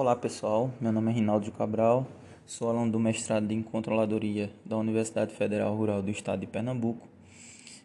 [0.00, 2.06] Olá pessoal, meu nome é Rinaldo Cabral,
[2.46, 7.08] sou aluno do mestrado em Controladoria da Universidade Federal Rural do Estado de Pernambuco.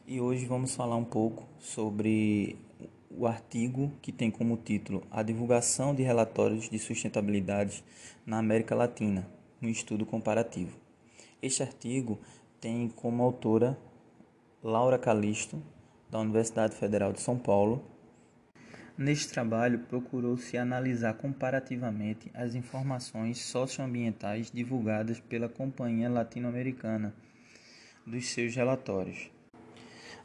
[0.05, 2.55] E hoje vamos falar um pouco sobre
[3.09, 7.83] o artigo que tem como título A Divulgação de Relatórios de Sustentabilidade
[8.27, 9.27] na América Latina,
[9.59, 10.77] um estudo comparativo.
[11.41, 12.19] Este artigo
[12.61, 13.75] tem como autora
[14.61, 15.59] Laura Calisto,
[16.11, 17.81] da Universidade Federal de São Paulo,
[18.95, 27.11] Neste trabalho, procurou-se analisar comparativamente as informações socioambientais divulgadas pela Companhia Latino-Americana
[28.05, 29.31] dos seus relatórios.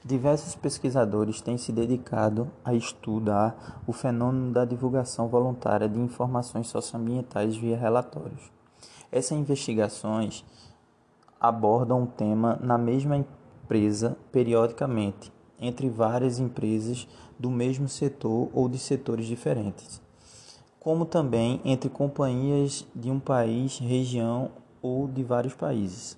[0.05, 7.57] Diversos pesquisadores têm se dedicado a estudar o fenômeno da divulgação voluntária de informações socioambientais
[7.57, 8.53] via relatórios.
[9.11, 10.45] Essas investigações
[11.41, 18.79] abordam o tema na mesma empresa periodicamente entre várias empresas do mesmo setor ou de
[18.79, 20.01] setores diferentes,
[20.81, 24.51] como também entre companhias de um país, região
[24.83, 26.17] ou de vários países.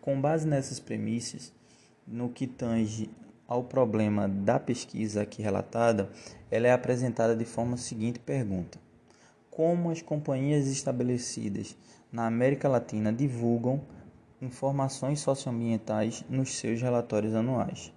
[0.00, 1.52] Com base nessas premissas,
[2.06, 3.08] no que tange
[3.46, 6.10] ao problema da pesquisa aqui relatada,
[6.50, 8.78] ela é apresentada de forma seguinte pergunta:
[9.50, 11.76] Como as companhias estabelecidas
[12.10, 13.80] na América Latina divulgam
[14.40, 17.92] informações socioambientais nos seus relatórios anuais?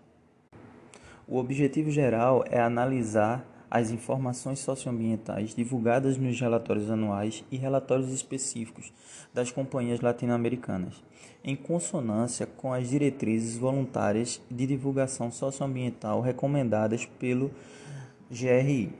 [1.27, 8.93] O objetivo geral é analisar as informações socioambientais divulgadas nos relatórios anuais e relatórios específicos
[9.33, 11.03] das companhias latino-americanas,
[11.43, 17.49] em consonância com as diretrizes voluntárias de divulgação socioambiental recomendadas pelo
[18.29, 18.93] GRI.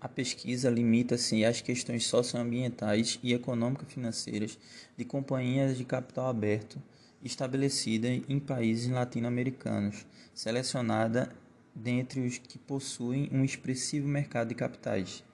[0.00, 4.56] A pesquisa limita-se às questões socioambientais e econômico-financeiras
[4.96, 6.80] de companhias de capital aberto
[7.22, 11.30] estabelecida em países latino-americanos, selecionada
[11.74, 15.24] dentre os que possuem um expressivo mercado de capitais.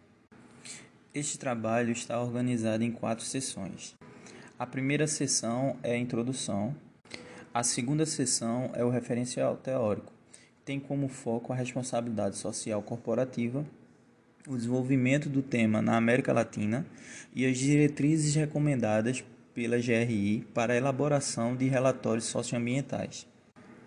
[1.14, 3.94] Este trabalho está organizado em quatro sessões.
[4.58, 6.74] A primeira sessão é a introdução,
[7.52, 10.12] a segunda sessão é o referencial teórico,
[10.64, 13.64] tem como foco a responsabilidade social corporativa,
[14.46, 16.84] o desenvolvimento do tema na América Latina
[17.34, 23.26] e as diretrizes recomendadas pela GRI para a elaboração de relatórios socioambientais.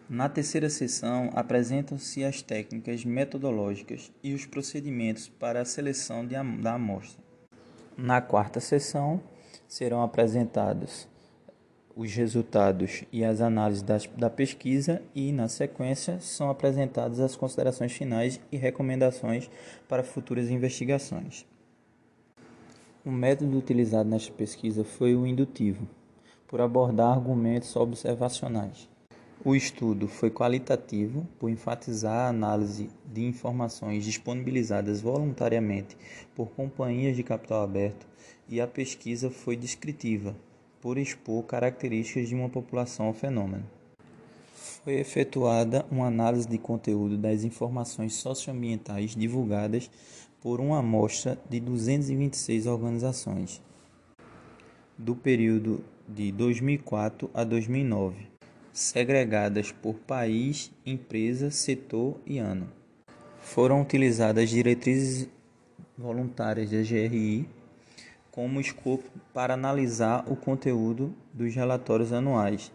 [0.10, 6.76] Na terceira sessão, apresentam-se as técnicas metodológicas e os procedimentos para a seleção de, da
[6.76, 7.22] amostra.
[7.98, 9.22] Na quarta sessão,
[9.68, 11.10] serão apresentados
[11.98, 17.92] os resultados e as análises das, da pesquisa e, na sequência, são apresentadas as considerações
[17.92, 19.50] finais e recomendações
[19.90, 21.44] para futuras investigações.
[23.08, 25.88] O método utilizado nesta pesquisa foi o indutivo,
[26.46, 28.90] por abordar argumentos observacionais.
[29.46, 35.96] O estudo foi qualitativo, por enfatizar a análise de informações disponibilizadas voluntariamente
[36.36, 38.06] por companhias de capital aberto,
[38.46, 40.36] e a pesquisa foi descritiva,
[40.82, 43.64] por expor características de uma população ao fenômeno.
[44.84, 49.90] Foi efetuada uma análise de conteúdo das informações socioambientais divulgadas
[50.42, 53.62] por uma amostra de 226 organizações
[54.98, 58.28] do período de 2004 a 2009,
[58.72, 62.72] segregadas por país, empresa, setor e ano.
[63.40, 65.28] Foram utilizadas diretrizes
[65.98, 67.48] voluntárias da GRI
[68.32, 72.72] como escopo para analisar o conteúdo dos relatórios anuais,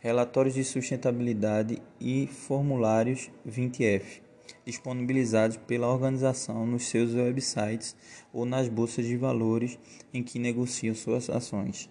[0.00, 4.27] relatórios de sustentabilidade e formulários 20F
[4.64, 7.96] disponibilizados pela organização nos seus websites
[8.32, 9.78] ou nas bolsas de valores
[10.12, 11.90] em que negociam suas ações.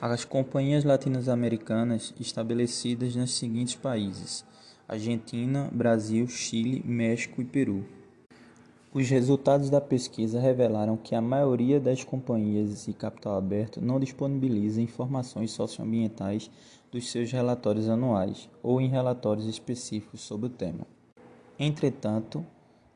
[0.00, 4.44] As companhias latino-americanas estabelecidas nos seguintes países:
[4.88, 7.84] Argentina, Brasil, Chile, México e Peru.
[8.94, 14.82] Os resultados da pesquisa revelaram que a maioria das companhias de capital aberto não disponibiliza
[14.82, 16.50] informações socioambientais
[16.90, 20.86] dos seus relatórios anuais ou em relatórios específicos sobre o tema.
[21.64, 22.44] Entretanto,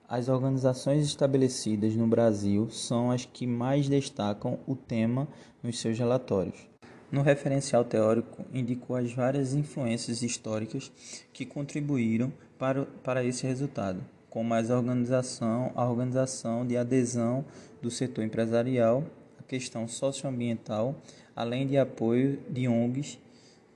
[0.08, 5.29] as organizações estabelecidas no Brasil são as que mais destacam o tema
[5.62, 6.67] nos seus relatórios.
[7.08, 10.91] No referencial teórico, indicou as várias influências históricas
[11.32, 17.44] que contribuíram para, para esse resultado, como a organização, a organização de adesão
[17.81, 19.05] do setor empresarial,
[19.38, 20.96] a questão socioambiental,
[21.37, 23.17] além de apoio de ONGs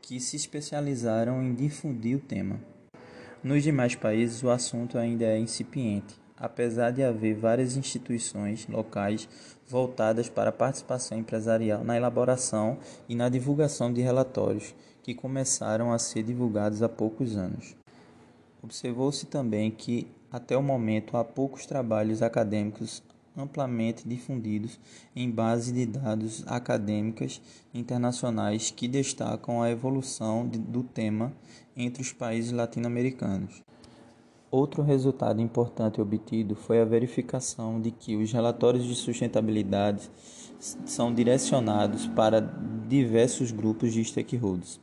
[0.03, 2.59] que se especializaram em difundir o tema.
[3.43, 9.27] Nos demais países, o assunto ainda é incipiente, apesar de haver várias instituições locais
[9.67, 12.77] voltadas para a participação empresarial na elaboração
[13.09, 17.75] e na divulgação de relatórios, que começaram a ser divulgados há poucos anos.
[18.63, 23.03] Observou-se também que, até o momento, há poucos trabalhos acadêmicos
[23.37, 24.79] amplamente difundidos
[25.15, 27.41] em bases de dados acadêmicas
[27.73, 31.33] internacionais que destacam a evolução de, do tema
[31.77, 33.63] entre os países latino-americanos.
[34.51, 40.11] Outro resultado importante obtido foi a verificação de que os relatórios de sustentabilidade
[40.59, 42.41] são direcionados para
[42.89, 44.81] diversos grupos de stakeholders.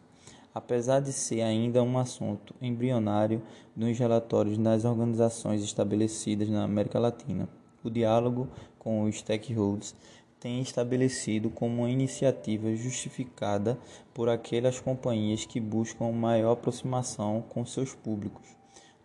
[0.55, 3.43] Apesar de ser ainda um assunto embrionário
[3.75, 7.49] nos relatórios das organizações estabelecidas na América Latina,
[7.87, 8.47] o diálogo
[8.77, 9.95] com os stakeholders
[10.39, 13.77] tem estabelecido como uma iniciativa justificada
[14.13, 18.57] por aquelas companhias que buscam maior aproximação com seus públicos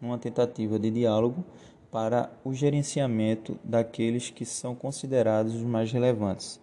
[0.02, 1.44] numa tentativa de diálogo
[1.90, 6.60] para o gerenciamento daqueles que são considerados os mais relevantes.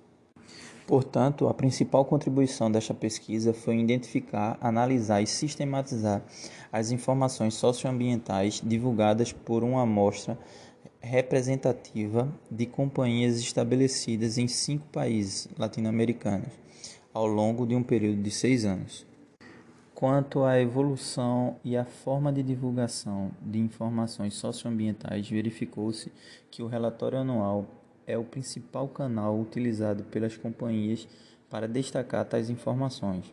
[0.86, 6.24] Portanto, a principal contribuição desta pesquisa foi identificar, analisar e sistematizar
[6.72, 10.38] as informações socioambientais divulgadas por uma amostra
[11.02, 16.50] representativa de companhias estabelecidas em cinco países latino-americanos
[17.14, 19.06] ao longo de um período de seis anos.
[19.96, 26.12] Quanto à evolução e à forma de divulgação de informações socioambientais, verificou-se
[26.50, 27.66] que o relatório anual
[28.08, 31.08] é o principal canal utilizado pelas companhias
[31.50, 33.26] para destacar tais informações,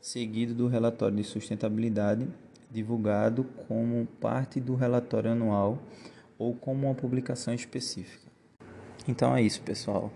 [0.00, 2.28] seguido do relatório de sustentabilidade,
[2.70, 5.78] divulgado como parte do relatório anual
[6.42, 8.26] ou como uma publicação específica.
[9.06, 10.10] Então é isso, pessoal.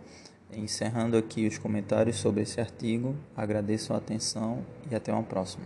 [0.52, 5.64] Encerrando aqui os comentários sobre esse artigo, agradeço a atenção e até uma próxima.